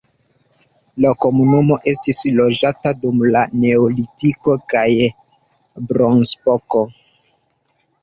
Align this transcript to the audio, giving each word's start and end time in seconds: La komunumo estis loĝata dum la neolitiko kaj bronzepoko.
La 1.05 1.11
komunumo 1.25 1.77
estis 1.91 2.21
loĝata 2.39 2.95
dum 3.03 3.23
la 3.37 3.45
neolitiko 3.67 4.59
kaj 4.77 4.89
bronzepoko. 5.95 6.87